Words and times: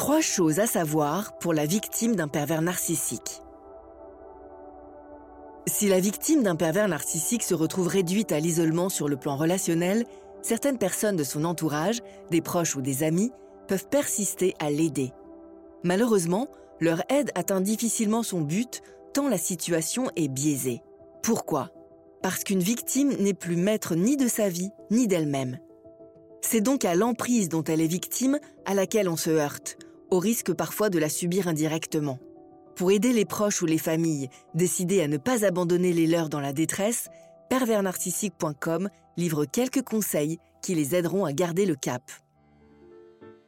Trois 0.00 0.22
choses 0.22 0.60
à 0.60 0.66
savoir 0.66 1.36
pour 1.36 1.52
la 1.52 1.66
victime 1.66 2.16
d'un 2.16 2.26
pervers 2.26 2.62
narcissique. 2.62 3.42
Si 5.66 5.88
la 5.88 6.00
victime 6.00 6.42
d'un 6.42 6.56
pervers 6.56 6.88
narcissique 6.88 7.42
se 7.42 7.52
retrouve 7.52 7.86
réduite 7.86 8.32
à 8.32 8.40
l'isolement 8.40 8.88
sur 8.88 9.10
le 9.10 9.18
plan 9.18 9.36
relationnel, 9.36 10.06
certaines 10.40 10.78
personnes 10.78 11.16
de 11.16 11.22
son 11.22 11.44
entourage, 11.44 12.00
des 12.30 12.40
proches 12.40 12.76
ou 12.76 12.80
des 12.80 13.02
amis, 13.02 13.30
peuvent 13.68 13.88
persister 13.88 14.54
à 14.58 14.70
l'aider. 14.70 15.12
Malheureusement, 15.84 16.48
leur 16.80 17.02
aide 17.10 17.30
atteint 17.34 17.60
difficilement 17.60 18.22
son 18.22 18.40
but 18.40 18.80
tant 19.12 19.28
la 19.28 19.36
situation 19.36 20.10
est 20.16 20.28
biaisée. 20.28 20.80
Pourquoi? 21.22 21.68
Parce 22.22 22.42
qu'une 22.42 22.60
victime 22.60 23.12
n'est 23.18 23.34
plus 23.34 23.56
maître 23.56 23.94
ni 23.96 24.16
de 24.16 24.28
sa 24.28 24.48
vie 24.48 24.70
ni 24.90 25.06
d'elle-même. 25.08 25.58
C'est 26.40 26.62
donc 26.62 26.86
à 26.86 26.94
l'emprise 26.94 27.50
dont 27.50 27.64
elle 27.64 27.82
est 27.82 27.86
victime 27.86 28.38
à 28.64 28.72
laquelle 28.72 29.10
on 29.10 29.18
se 29.18 29.28
heurte, 29.28 29.76
au 30.10 30.18
risque 30.18 30.52
parfois 30.52 30.90
de 30.90 30.98
la 30.98 31.08
subir 31.08 31.48
indirectement. 31.48 32.18
Pour 32.76 32.92
aider 32.92 33.12
les 33.12 33.24
proches 33.24 33.62
ou 33.62 33.66
les 33.66 33.78
familles 33.78 34.28
décidés 34.54 35.02
à 35.02 35.08
ne 35.08 35.16
pas 35.16 35.44
abandonner 35.44 35.92
les 35.92 36.06
leurs 36.06 36.28
dans 36.28 36.40
la 36.40 36.52
détresse, 36.52 37.08
perversnarcissique.com 37.48 38.88
livre 39.16 39.44
quelques 39.44 39.82
conseils 39.82 40.38
qui 40.62 40.74
les 40.74 40.94
aideront 40.94 41.24
à 41.24 41.32
garder 41.32 41.66
le 41.66 41.74
cap. 41.74 42.02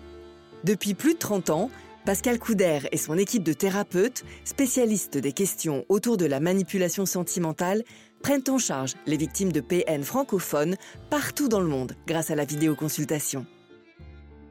Depuis 0.66 0.94
plus 0.94 1.14
de 1.14 1.18
30 1.20 1.50
ans, 1.50 1.70
Pascal 2.04 2.40
Couder 2.40 2.80
et 2.90 2.96
son 2.96 3.16
équipe 3.16 3.44
de 3.44 3.52
thérapeutes, 3.52 4.24
spécialistes 4.44 5.16
des 5.16 5.30
questions 5.30 5.84
autour 5.88 6.16
de 6.16 6.26
la 6.26 6.40
manipulation 6.40 7.06
sentimentale, 7.06 7.84
prennent 8.20 8.42
en 8.48 8.58
charge 8.58 8.94
les 9.06 9.16
victimes 9.16 9.52
de 9.52 9.60
PN 9.60 10.02
francophones 10.02 10.74
partout 11.08 11.46
dans 11.46 11.60
le 11.60 11.68
monde 11.68 11.92
grâce 12.08 12.32
à 12.32 12.34
la 12.34 12.44
vidéoconsultation. 12.44 13.46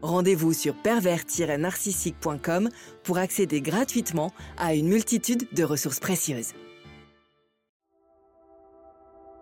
Rendez-vous 0.02 0.53
sur 0.53 0.73
pervers-narcissique.com 0.73 2.69
pour 3.03 3.17
accéder 3.17 3.59
gratuitement 3.59 4.31
à 4.58 4.73
une 4.73 4.88
multitude 4.88 5.49
de 5.52 5.63
ressources 5.66 5.99
précieuses. 5.99 6.53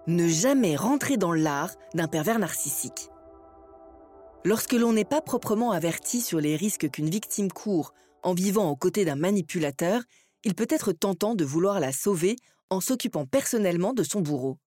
Ne 0.08 0.28
jamais 0.28 0.76
rentrer 0.76 1.18
dans 1.18 1.34
l'art 1.34 1.76
d'un 1.94 2.08
pervers 2.08 2.40
narcissique. 2.40 3.12
Lorsque 4.46 4.74
l'on 4.74 4.92
n'est 4.92 5.06
pas 5.06 5.22
proprement 5.22 5.72
averti 5.72 6.20
sur 6.20 6.42
les 6.42 6.58
risques 6.58 6.90
qu'une 6.90 7.10
victime 7.10 7.52
court 7.52 7.94
en 8.24 8.34
vivant 8.34 8.70
aux 8.70 8.76
côtés 8.76 9.06
d'un 9.06 9.16
manipulateur, 9.16 10.02
il 10.44 10.54
peut 10.54 10.68
être 10.70 10.92
tentant 10.92 11.34
de 11.34 11.46
vouloir 11.46 11.80
la 11.80 11.94
sauver 11.94 12.36
en 12.70 12.82
s'occupant 12.82 13.26
personnellement 13.26 13.94
de 13.94 14.04
son 14.04 14.22
bourreau. 14.22 14.58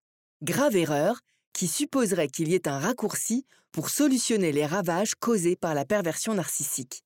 Grave 0.42 0.76
erreur 0.76 1.20
qui 1.52 1.66
supposerait 1.66 2.28
qu'il 2.28 2.48
y 2.48 2.54
ait 2.54 2.68
un 2.68 2.78
raccourci 2.78 3.44
pour 3.72 3.90
solutionner 3.90 4.52
les 4.52 4.64
ravages 4.64 5.14
causés 5.14 5.56
par 5.56 5.74
la 5.74 5.84
perversion 5.84 6.34
narcissique. 6.34 7.02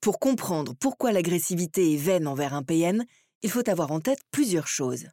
Pour 0.00 0.18
comprendre 0.18 0.74
pourquoi 0.78 1.12
l'agressivité 1.12 1.92
est 1.92 1.98
vaine 1.98 2.26
envers 2.26 2.54
un 2.54 2.62
PN, 2.62 3.04
il 3.42 3.50
faut 3.50 3.68
avoir 3.68 3.92
en 3.92 4.00
tête 4.00 4.20
plusieurs 4.30 4.68
choses. 4.68 5.08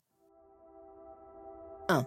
1. 1.89 2.05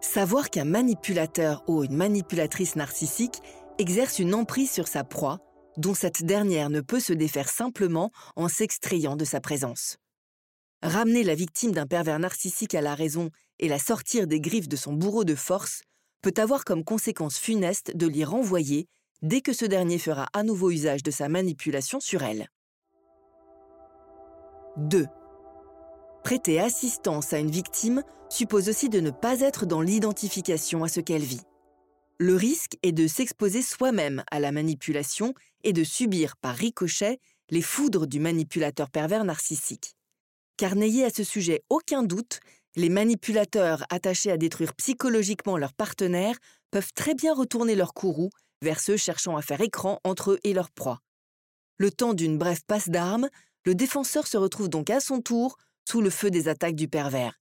Savoir 0.00 0.50
qu'un 0.50 0.64
manipulateur 0.64 1.64
ou 1.66 1.84
une 1.84 1.96
manipulatrice 1.96 2.76
narcissique 2.76 3.40
exerce 3.78 4.18
une 4.18 4.34
emprise 4.34 4.70
sur 4.70 4.88
sa 4.88 5.04
proie, 5.04 5.38
dont 5.76 5.94
cette 5.94 6.24
dernière 6.24 6.70
ne 6.70 6.80
peut 6.80 7.00
se 7.00 7.12
défaire 7.12 7.48
simplement 7.48 8.10
en 8.36 8.48
s'extrayant 8.48 9.16
de 9.16 9.24
sa 9.24 9.40
présence. 9.40 9.96
Ramener 10.82 11.24
la 11.24 11.34
victime 11.34 11.72
d'un 11.72 11.86
pervers 11.86 12.18
narcissique 12.18 12.74
à 12.74 12.80
la 12.80 12.94
raison 12.94 13.30
et 13.58 13.68
la 13.68 13.78
sortir 13.78 14.26
des 14.26 14.40
griffes 14.40 14.68
de 14.68 14.76
son 14.76 14.92
bourreau 14.92 15.24
de 15.24 15.34
force 15.34 15.82
peut 16.22 16.34
avoir 16.36 16.64
comme 16.64 16.84
conséquence 16.84 17.38
funeste 17.38 17.96
de 17.96 18.06
l'y 18.06 18.24
renvoyer 18.24 18.86
dès 19.22 19.40
que 19.40 19.52
ce 19.52 19.64
dernier 19.64 19.98
fera 19.98 20.28
à 20.34 20.42
nouveau 20.42 20.70
usage 20.70 21.02
de 21.02 21.10
sa 21.10 21.28
manipulation 21.28 22.00
sur 22.00 22.22
elle. 22.22 22.48
2. 24.76 25.06
Prêter 26.22 26.60
assistance 26.60 27.32
à 27.32 27.38
une 27.38 27.50
victime 27.50 28.02
suppose 28.28 28.68
aussi 28.68 28.88
de 28.88 29.00
ne 29.00 29.10
pas 29.10 29.40
être 29.40 29.66
dans 29.66 29.80
l'identification 29.80 30.84
à 30.84 30.88
ce 30.88 31.00
qu'elle 31.00 31.22
vit. 31.22 31.42
Le 32.18 32.36
risque 32.36 32.78
est 32.82 32.92
de 32.92 33.06
s'exposer 33.08 33.60
soi-même 33.60 34.22
à 34.30 34.38
la 34.38 34.52
manipulation 34.52 35.34
et 35.64 35.72
de 35.72 35.82
subir 35.82 36.36
par 36.36 36.54
ricochet 36.54 37.18
les 37.50 37.62
foudres 37.62 38.06
du 38.06 38.20
manipulateur 38.20 38.90
pervers 38.90 39.24
narcissique. 39.24 39.96
Car 40.56 40.76
n'ayez 40.76 41.04
à 41.04 41.10
ce 41.10 41.24
sujet 41.24 41.62
aucun 41.68 42.04
doute, 42.04 42.38
les 42.76 42.88
manipulateurs 42.88 43.84
attachés 43.90 44.30
à 44.30 44.36
détruire 44.36 44.74
psychologiquement 44.74 45.56
leurs 45.56 45.74
partenaires 45.74 46.38
peuvent 46.70 46.92
très 46.94 47.14
bien 47.14 47.34
retourner 47.34 47.74
leur 47.74 47.94
courroux 47.94 48.30
vers 48.62 48.80
ceux 48.80 48.96
cherchant 48.96 49.36
à 49.36 49.42
faire 49.42 49.60
écran 49.60 49.98
entre 50.04 50.32
eux 50.32 50.40
et 50.44 50.54
leur 50.54 50.70
proie. 50.70 51.00
Le 51.78 51.90
temps 51.90 52.14
d'une 52.14 52.38
brève 52.38 52.62
passe 52.66 52.88
d'armes, 52.88 53.28
le 53.64 53.74
défenseur 53.74 54.26
se 54.26 54.36
retrouve 54.36 54.68
donc 54.68 54.90
à 54.90 55.00
son 55.00 55.20
tour 55.20 55.56
sous 55.88 56.00
le 56.00 56.10
feu 56.10 56.30
des 56.30 56.48
attaques 56.48 56.76
du 56.76 56.88
pervers. 56.88 57.40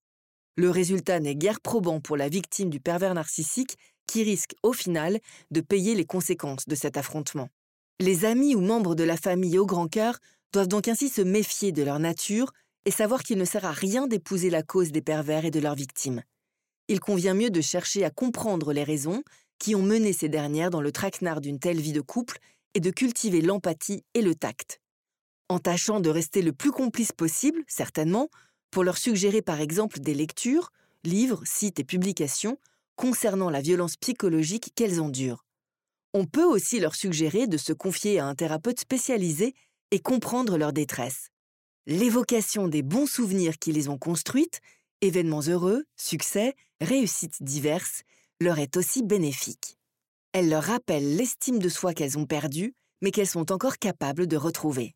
Le 0.55 0.69
résultat 0.69 1.19
n'est 1.19 1.35
guère 1.35 1.61
probant 1.61 1.99
pour 1.99 2.17
la 2.17 2.29
victime 2.29 2.69
du 2.69 2.79
pervers 2.79 3.13
narcissique 3.13 3.77
qui 4.07 4.23
risque 4.23 4.55
au 4.63 4.73
final 4.73 5.19
de 5.51 5.61
payer 5.61 5.95
les 5.95 6.05
conséquences 6.05 6.67
de 6.67 6.75
cet 6.75 6.97
affrontement. 6.97 7.49
Les 7.99 8.25
amis 8.25 8.55
ou 8.55 8.61
membres 8.61 8.95
de 8.95 9.03
la 9.03 9.17
famille 9.17 9.57
au 9.57 9.65
grand 9.65 9.87
cœur 9.87 10.19
doivent 10.51 10.67
donc 10.67 10.87
ainsi 10.87 11.09
se 11.09 11.21
méfier 11.21 11.71
de 11.71 11.83
leur 11.83 11.99
nature 11.99 12.51
et 12.85 12.91
savoir 12.91 13.23
qu'il 13.23 13.37
ne 13.37 13.45
sert 13.45 13.65
à 13.65 13.71
rien 13.71 14.07
d'épouser 14.07 14.49
la 14.49 14.63
cause 14.63 14.91
des 14.91 15.01
pervers 15.01 15.45
et 15.45 15.51
de 15.51 15.59
leurs 15.59 15.75
victimes. 15.75 16.21
Il 16.87 16.99
convient 16.99 17.33
mieux 17.33 17.49
de 17.49 17.61
chercher 17.61 18.03
à 18.03 18.09
comprendre 18.09 18.73
les 18.73 18.83
raisons 18.83 19.23
qui 19.57 19.75
ont 19.75 19.81
mené 19.81 20.11
ces 20.11 20.29
dernières 20.29 20.69
dans 20.69 20.81
le 20.81 20.91
traquenard 20.91 21.39
d'une 21.39 21.59
telle 21.59 21.79
vie 21.79 21.93
de 21.93 22.01
couple 22.01 22.39
et 22.73 22.79
de 22.79 22.91
cultiver 22.91 23.41
l'empathie 23.41 24.03
et 24.13 24.21
le 24.21 24.35
tact. 24.35 24.81
En 25.49 25.59
tâchant 25.59 25.99
de 25.99 26.09
rester 26.09 26.41
le 26.41 26.51
plus 26.51 26.71
complice 26.71 27.11
possible, 27.11 27.63
certainement, 27.67 28.29
pour 28.71 28.83
leur 28.83 28.97
suggérer 28.97 29.41
par 29.41 29.61
exemple 29.61 29.99
des 29.99 30.13
lectures, 30.13 30.71
livres, 31.03 31.41
sites 31.45 31.79
et 31.79 31.83
publications 31.83 32.57
concernant 32.95 33.49
la 33.49 33.61
violence 33.61 33.97
psychologique 33.97 34.71
qu'elles 34.75 35.01
endurent. 35.01 35.45
On 36.13 36.25
peut 36.25 36.45
aussi 36.45 36.79
leur 36.79 36.95
suggérer 36.95 37.47
de 37.47 37.57
se 37.57 37.73
confier 37.73 38.19
à 38.19 38.27
un 38.27 38.35
thérapeute 38.35 38.79
spécialisé 38.79 39.55
et 39.91 39.99
comprendre 39.99 40.57
leur 40.57 40.73
détresse. 40.73 41.29
L'évocation 41.85 42.67
des 42.67 42.81
bons 42.81 43.07
souvenirs 43.07 43.57
qui 43.57 43.71
les 43.71 43.89
ont 43.89 43.97
construites, 43.97 44.61
événements 45.01 45.41
heureux, 45.41 45.83
succès, 45.97 46.55
réussites 46.79 47.41
diverses, 47.41 48.03
leur 48.39 48.59
est 48.59 48.77
aussi 48.77 49.03
bénéfique. 49.03 49.77
Elle 50.31 50.49
leur 50.49 50.63
rappelle 50.63 51.15
l'estime 51.15 51.59
de 51.59 51.69
soi 51.69 51.93
qu'elles 51.93 52.17
ont 52.17 52.25
perdue, 52.25 52.73
mais 53.01 53.11
qu'elles 53.11 53.27
sont 53.27 53.51
encore 53.51 53.77
capables 53.77 54.27
de 54.27 54.37
retrouver. 54.37 54.95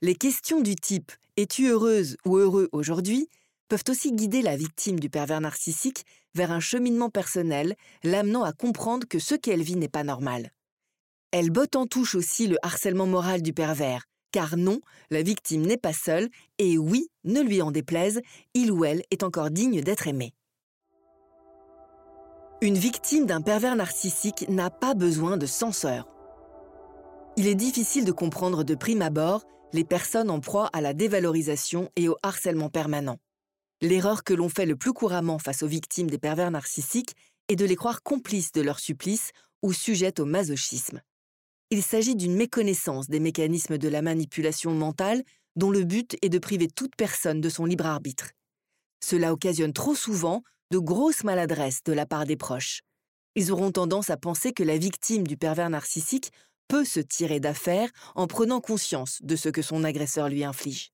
Les 0.00 0.14
questions 0.14 0.60
du 0.60 0.76
type 0.76 1.12
Es-tu 1.36 1.68
heureuse 1.68 2.16
ou 2.24 2.36
heureux 2.36 2.68
aujourd'hui? 2.72 3.28
Peuvent 3.68 3.84
aussi 3.88 4.12
guider 4.12 4.42
la 4.42 4.56
victime 4.56 4.98
du 4.98 5.10
pervers 5.10 5.40
narcissique 5.40 6.04
vers 6.34 6.50
un 6.50 6.60
cheminement 6.60 7.10
personnel, 7.10 7.74
l'amenant 8.02 8.44
à 8.44 8.52
comprendre 8.52 9.06
que 9.06 9.18
ce 9.18 9.34
qu'elle 9.34 9.62
vit 9.62 9.76
n'est 9.76 9.88
pas 9.88 10.04
normal. 10.04 10.52
Elle 11.30 11.50
botte 11.50 11.76
en 11.76 11.86
touche 11.86 12.14
aussi 12.14 12.46
le 12.46 12.56
harcèlement 12.62 13.06
moral 13.06 13.42
du 13.42 13.52
pervers, 13.52 14.04
car 14.32 14.56
non, 14.56 14.80
la 15.10 15.22
victime 15.22 15.66
n'est 15.66 15.76
pas 15.76 15.92
seule, 15.92 16.28
et 16.58 16.78
oui, 16.78 17.08
ne 17.24 17.40
lui 17.40 17.60
en 17.60 17.70
déplaise, 17.70 18.20
il 18.54 18.72
ou 18.72 18.84
elle 18.84 19.02
est 19.10 19.22
encore 19.22 19.50
digne 19.50 19.82
d'être 19.82 20.06
aimé. 20.06 20.32
Une 22.60 22.76
victime 22.76 23.26
d'un 23.26 23.40
pervers 23.40 23.76
narcissique 23.76 24.48
n'a 24.48 24.70
pas 24.70 24.94
besoin 24.94 25.36
de 25.36 25.46
censeur. 25.46 26.08
Il 27.36 27.46
est 27.46 27.54
difficile 27.54 28.04
de 28.04 28.10
comprendre 28.10 28.64
de 28.64 28.74
prime 28.74 29.02
abord 29.02 29.44
les 29.72 29.84
personnes 29.84 30.30
en 30.30 30.40
proie 30.40 30.68
à 30.72 30.80
la 30.80 30.92
dévalorisation 30.92 31.90
et 31.94 32.08
au 32.08 32.16
harcèlement 32.22 32.68
permanent. 32.68 33.18
L'erreur 33.80 34.24
que 34.24 34.34
l'on 34.34 34.48
fait 34.48 34.66
le 34.66 34.76
plus 34.76 34.92
couramment 34.92 35.38
face 35.38 35.62
aux 35.62 35.68
victimes 35.68 36.10
des 36.10 36.18
pervers 36.18 36.50
narcissiques 36.50 37.14
est 37.48 37.56
de 37.56 37.64
les 37.64 37.76
croire 37.76 38.02
complices 38.02 38.50
de 38.50 38.60
leur 38.60 38.80
supplice 38.80 39.30
ou 39.62 39.72
sujettes 39.72 40.18
au 40.18 40.24
masochisme. 40.24 41.00
Il 41.70 41.82
s'agit 41.82 42.16
d'une 42.16 42.34
méconnaissance 42.34 43.08
des 43.08 43.20
mécanismes 43.20 43.78
de 43.78 43.88
la 43.88 44.02
manipulation 44.02 44.72
mentale 44.72 45.22
dont 45.54 45.70
le 45.70 45.84
but 45.84 46.16
est 46.22 46.28
de 46.28 46.38
priver 46.38 46.66
toute 46.68 46.96
personne 46.96 47.40
de 47.40 47.48
son 47.48 47.66
libre 47.66 47.86
arbitre. 47.86 48.32
Cela 49.00 49.32
occasionne 49.32 49.72
trop 49.72 49.94
souvent 49.94 50.42
de 50.70 50.78
grosses 50.78 51.24
maladresses 51.24 51.82
de 51.84 51.92
la 51.92 52.06
part 52.06 52.24
des 52.24 52.36
proches. 52.36 52.82
Ils 53.36 53.52
auront 53.52 53.70
tendance 53.70 54.10
à 54.10 54.16
penser 54.16 54.52
que 54.52 54.64
la 54.64 54.76
victime 54.76 55.26
du 55.26 55.36
pervers 55.36 55.70
narcissique 55.70 56.32
peut 56.66 56.84
se 56.84 57.00
tirer 57.00 57.38
d'affaire 57.38 57.90
en 58.14 58.26
prenant 58.26 58.60
conscience 58.60 59.18
de 59.22 59.36
ce 59.36 59.48
que 59.48 59.62
son 59.62 59.84
agresseur 59.84 60.28
lui 60.28 60.42
inflige. 60.42 60.90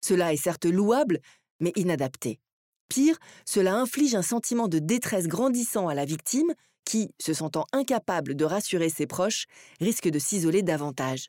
Cela 0.00 0.32
est 0.32 0.38
certes 0.38 0.66
louable, 0.66 1.20
mais 1.60 1.72
inadapté. 1.76 2.40
Pire, 2.88 3.18
cela 3.44 3.74
inflige 3.74 4.14
un 4.14 4.22
sentiment 4.22 4.68
de 4.68 4.78
détresse 4.78 5.26
grandissant 5.26 5.88
à 5.88 5.94
la 5.94 6.04
victime 6.04 6.52
qui, 6.84 7.10
se 7.18 7.32
sentant 7.32 7.66
incapable 7.72 8.34
de 8.34 8.44
rassurer 8.44 8.90
ses 8.90 9.06
proches, 9.06 9.46
risque 9.80 10.08
de 10.08 10.18
s'isoler 10.18 10.62
davantage. 10.62 11.28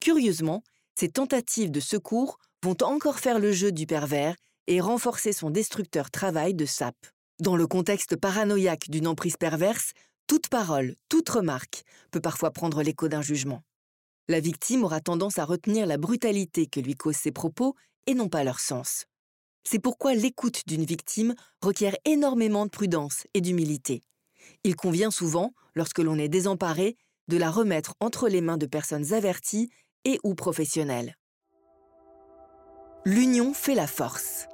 Curieusement, 0.00 0.62
ces 0.98 1.08
tentatives 1.08 1.70
de 1.70 1.80
secours 1.80 2.38
vont 2.62 2.76
encore 2.82 3.18
faire 3.18 3.38
le 3.38 3.52
jeu 3.52 3.72
du 3.72 3.86
pervers 3.86 4.36
et 4.66 4.80
renforcer 4.80 5.32
son 5.32 5.50
destructeur 5.50 6.10
travail 6.10 6.54
de 6.54 6.64
sape. 6.64 7.06
Dans 7.40 7.56
le 7.56 7.66
contexte 7.66 8.16
paranoïaque 8.16 8.88
d'une 8.88 9.06
emprise 9.06 9.36
perverse, 9.36 9.92
toute 10.26 10.48
parole, 10.48 10.96
toute 11.08 11.28
remarque 11.28 11.84
peut 12.10 12.20
parfois 12.20 12.50
prendre 12.50 12.82
l'écho 12.82 13.08
d'un 13.08 13.22
jugement. 13.22 13.62
La 14.28 14.40
victime 14.40 14.84
aura 14.84 15.00
tendance 15.00 15.38
à 15.38 15.44
retenir 15.44 15.86
la 15.86 15.98
brutalité 15.98 16.66
que 16.66 16.80
lui 16.80 16.96
causent 16.96 17.16
ses 17.16 17.30
propos 17.30 17.76
et 18.06 18.14
non 18.14 18.28
pas 18.28 18.42
leur 18.42 18.58
sens. 18.58 19.06
C'est 19.68 19.80
pourquoi 19.80 20.14
l'écoute 20.14 20.62
d'une 20.68 20.84
victime 20.84 21.34
requiert 21.60 21.96
énormément 22.04 22.66
de 22.66 22.70
prudence 22.70 23.26
et 23.34 23.40
d'humilité. 23.40 24.00
Il 24.62 24.76
convient 24.76 25.10
souvent, 25.10 25.54
lorsque 25.74 25.98
l'on 25.98 26.18
est 26.18 26.28
désemparé, 26.28 26.96
de 27.26 27.36
la 27.36 27.50
remettre 27.50 27.94
entre 27.98 28.28
les 28.28 28.40
mains 28.40 28.58
de 28.58 28.66
personnes 28.66 29.12
averties 29.12 29.68
et 30.04 30.20
ou 30.22 30.36
professionnelles. 30.36 31.16
L'union 33.04 33.54
fait 33.54 33.74
la 33.74 33.88
force. 33.88 34.46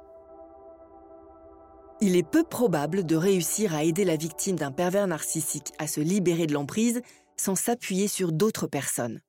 Il 2.01 2.15
est 2.15 2.27
peu 2.27 2.43
probable 2.43 3.05
de 3.05 3.15
réussir 3.15 3.75
à 3.75 3.83
aider 3.83 4.05
la 4.05 4.15
victime 4.15 4.55
d'un 4.55 4.71
pervers 4.71 5.05
narcissique 5.05 5.73
à 5.77 5.85
se 5.85 6.01
libérer 6.01 6.47
de 6.47 6.53
l'emprise 6.53 7.03
sans 7.37 7.55
s'appuyer 7.55 8.07
sur 8.07 8.31
d'autres 8.31 8.65
personnes. 8.65 9.21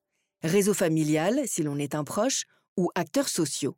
Réseau 0.42 0.72
familial, 0.72 1.42
si 1.44 1.62
l'on 1.62 1.76
est 1.76 1.94
un 1.94 2.04
proche, 2.04 2.44
ou 2.78 2.90
acteurs 2.94 3.28
sociaux. 3.28 3.76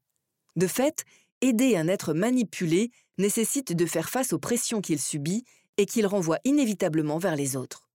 De 0.55 0.69
fait, 0.69 1.05
aider 1.41 1.77
un 1.77 1.88
être 1.88 2.15
manipulé 2.15 2.91
nécessite 3.19 3.73
de 3.73 3.87
faire 3.87 4.11
face 4.11 4.33
aux 4.33 4.38
pressions 4.38 4.81
qu'il 4.81 5.00
subit 5.00 5.44
et 5.77 5.87
qu'il 5.87 6.06
renvoie 6.06 6.38
inévitablement 6.44 7.19
vers 7.19 7.37
les 7.37 7.56
autres. 7.56 7.88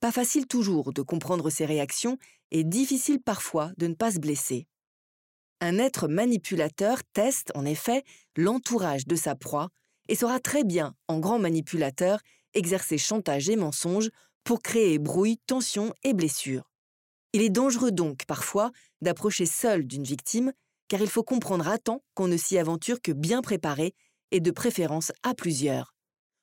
Pas 0.00 0.12
facile 0.12 0.46
toujours 0.46 0.92
de 0.92 1.02
comprendre 1.02 1.48
ses 1.50 1.64
réactions 1.64 2.18
et 2.50 2.64
difficile 2.64 3.20
parfois 3.20 3.70
de 3.78 3.86
ne 3.86 3.94
pas 3.94 4.10
se 4.10 4.18
blesser. 4.18 4.66
Un 5.60 5.78
être 5.78 6.08
manipulateur 6.08 7.04
teste 7.12 7.52
en 7.54 7.64
effet 7.64 8.02
l'entourage 8.36 9.06
de 9.06 9.14
sa 9.14 9.36
proie 9.36 9.68
et 10.08 10.16
saura 10.16 10.40
très 10.40 10.64
bien, 10.64 10.96
en 11.06 11.20
grand 11.20 11.38
manipulateur, 11.38 12.20
exercer 12.54 12.98
chantage 12.98 13.48
et 13.48 13.56
mensonge 13.56 14.10
pour 14.44 14.60
créer 14.60 14.98
brouille, 14.98 15.38
tension 15.46 15.94
et 16.02 16.14
blessure. 16.14 16.70
Il 17.32 17.42
est 17.42 17.50
dangereux 17.50 17.92
donc 17.92 18.26
parfois 18.26 18.72
d'approcher 19.00 19.46
seul 19.46 19.86
d'une 19.86 20.02
victime, 20.02 20.52
car 20.92 21.00
il 21.00 21.08
faut 21.08 21.22
comprendre 21.22 21.68
à 21.68 21.78
temps 21.78 22.04
qu'on 22.12 22.28
ne 22.28 22.36
s'y 22.36 22.58
aventure 22.58 23.00
que 23.00 23.12
bien 23.12 23.40
préparé 23.40 23.94
et 24.30 24.40
de 24.40 24.50
préférence 24.50 25.10
à 25.22 25.32
plusieurs. 25.32 25.94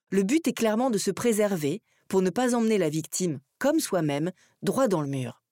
Le 0.10 0.24
but 0.24 0.48
est 0.48 0.54
clairement 0.54 0.90
de 0.90 0.98
se 0.98 1.12
préserver 1.12 1.84
pour 2.07 2.24
ne 2.24 2.31
pas 2.31 2.56
emmener 2.56 2.80
la 2.80 2.90
victime, 2.90 3.42
comme 3.60 3.80
soi-même, 3.80 4.31
droit 4.63 4.88
dans 4.88 5.04
le 5.04 5.07
mur. 5.07 5.44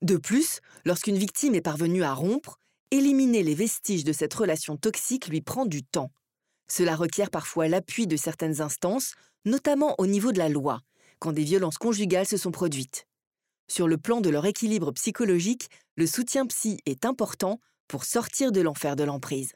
De 0.00 0.16
plus, 0.16 0.58
lorsqu'une 0.84 1.16
victime 1.16 1.54
est 1.54 1.60
parvenue 1.60 2.02
à 2.02 2.12
rompre, 2.12 2.58
éliminer 2.90 3.44
les 3.44 3.54
vestiges 3.54 4.02
de 4.02 4.12
cette 4.12 4.34
relation 4.34 4.76
toxique 4.76 5.28
lui 5.28 5.40
prend 5.40 5.64
du 5.64 5.84
temps. 5.84 6.10
Cela 6.66 6.96
requiert 6.96 7.30
parfois 7.30 7.68
l'appui 7.68 8.08
de 8.08 8.16
certaines 8.16 8.60
instances, 8.60 9.14
notamment 9.44 9.94
au 9.98 10.08
niveau 10.08 10.32
de 10.32 10.38
la 10.38 10.48
loi, 10.48 10.80
quand 11.20 11.30
des 11.30 11.44
violences 11.44 11.78
conjugales 11.78 12.26
se 12.26 12.36
sont 12.36 12.50
produites. 12.50 13.06
Sur 13.68 13.86
le 13.86 13.96
plan 13.96 14.20
de 14.20 14.28
leur 14.28 14.44
équilibre 14.44 14.90
psychologique, 14.90 15.68
le 15.94 16.08
soutien 16.08 16.48
psy 16.48 16.80
est 16.84 17.04
important 17.04 17.60
sortir 18.00 18.52
de 18.52 18.60
l'enfer 18.60 18.96
de 18.96 19.04
l'emprise. 19.04 19.52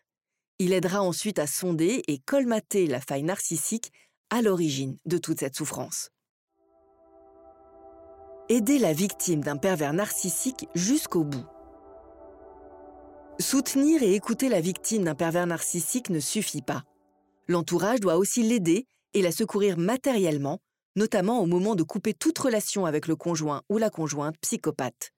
Il 0.59 0.73
aidera 0.73 1.03
ensuite 1.03 1.38
à 1.38 1.47
sonder 1.47 2.03
et 2.09 2.19
colmater 2.19 2.87
la 2.87 3.00
faille 3.00 3.23
narcissique 3.23 3.93
à 4.31 4.43
l'origine 4.43 4.97
de 5.05 5.19
toute 5.19 5.41
cette 5.41 5.56
souffrance. 5.56 6.11
Aider 8.49 8.79
la 8.79 8.93
victime 8.93 9.43
d'un 9.43 9.56
pervers 9.56 9.93
narcissique 9.93 10.69
jusqu'au 10.75 11.25
bout. 11.25 11.47
Soutenir 13.38 14.03
et 14.03 14.15
écouter 14.15 14.49
la 14.49 14.61
victime 14.61 15.05
d'un 15.05 15.15
pervers 15.15 15.47
narcissique 15.47 16.11
ne 16.11 16.21
suffit 16.21 16.62
pas. 16.62 16.85
L'entourage 17.49 18.00
doit 18.00 18.17
aussi 18.17 18.43
l'aider 18.43 18.87
et 19.15 19.23
la 19.23 19.33
secourir 19.33 19.79
matériellement, 19.79 20.61
notamment 20.94 21.41
au 21.41 21.47
moment 21.47 21.75
de 21.75 21.83
couper 21.83 22.15
toute 22.15 22.38
relation 22.38 22.87
avec 22.87 23.09
le 23.09 23.17
conjoint 23.17 23.62
ou 23.69 23.79
la 23.79 23.91
conjointe 23.91 24.37
psychopathe. 24.41 25.11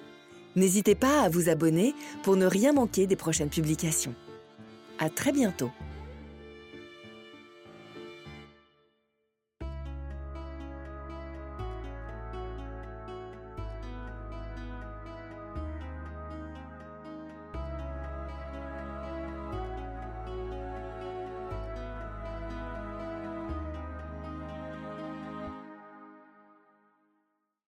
N'hésitez 0.56 0.96
pas 0.96 1.22
à 1.22 1.30
vous 1.30 1.50
abonner 1.50 1.94
pour 2.24 2.36
ne 2.36 2.46
rien 2.46 2.74
manquer 2.74 3.06
des 3.06 3.16
prochaines 3.16 3.50
publications. 3.50 4.16
À 4.98 5.10
très 5.10 5.32
bientôt. 5.32 5.72